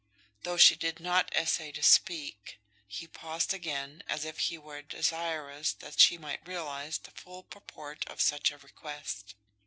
Though 0.41 0.57
she 0.57 0.75
did 0.75 0.99
not 0.99 1.31
essay 1.31 1.71
to 1.73 1.83
speak, 1.83 2.59
he 2.87 3.05
paused 3.07 3.53
again, 3.53 4.01
as 4.09 4.25
if 4.25 4.39
he 4.39 4.57
were 4.57 4.81
desirous 4.81 5.73
that 5.73 5.99
she 5.99 6.17
might 6.17 6.47
realize 6.47 6.97
the 6.97 7.11
full 7.11 7.43
purport 7.43 8.07
of 8.07 8.19
such 8.19 8.49
a 8.49 8.57
request. 8.57 9.35